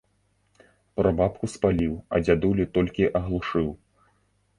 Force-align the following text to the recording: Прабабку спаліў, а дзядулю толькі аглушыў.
Прабабку 0.99 1.49
спаліў, 1.55 1.93
а 2.15 2.21
дзядулю 2.29 2.65
толькі 2.79 3.11
аглушыў. 3.21 3.69